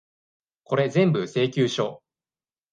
[0.63, 2.01] これぜんぶ、請求書。